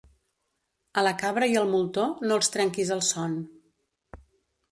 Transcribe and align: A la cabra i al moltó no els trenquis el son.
A 1.01 1.03
la 1.07 1.11
cabra 1.23 1.49
i 1.51 1.59
al 1.59 1.69
moltó 1.73 2.07
no 2.29 2.37
els 2.39 2.51
trenquis 2.55 2.93
el 2.97 3.05
son. 3.11 3.35